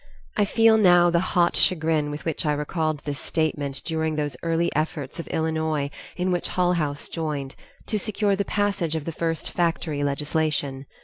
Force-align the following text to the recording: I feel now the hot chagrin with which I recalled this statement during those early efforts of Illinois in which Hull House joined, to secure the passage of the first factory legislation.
I 0.35 0.45
feel 0.45 0.77
now 0.77 1.11
the 1.11 1.19
hot 1.19 1.55
chagrin 1.55 2.09
with 2.09 2.25
which 2.25 2.43
I 2.43 2.53
recalled 2.53 3.01
this 3.01 3.19
statement 3.19 3.83
during 3.85 4.15
those 4.15 4.35
early 4.41 4.73
efforts 4.75 5.19
of 5.19 5.27
Illinois 5.27 5.91
in 6.15 6.31
which 6.31 6.47
Hull 6.47 6.73
House 6.73 7.07
joined, 7.07 7.53
to 7.85 7.99
secure 7.99 8.35
the 8.35 8.43
passage 8.43 8.95
of 8.95 9.05
the 9.05 9.11
first 9.11 9.51
factory 9.51 10.03
legislation. 10.03 10.87